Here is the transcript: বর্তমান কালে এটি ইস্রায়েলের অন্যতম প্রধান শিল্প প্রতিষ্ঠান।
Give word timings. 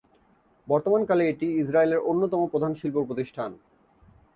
বর্তমান 0.67 1.01
কালে 1.05 1.23
এটি 1.29 1.47
ইস্রায়েলের 1.61 1.99
অন্যতম 2.01 2.41
প্রধান 2.47 2.71
শিল্প 2.73 2.97
প্রতিষ্ঠান। 3.07 3.51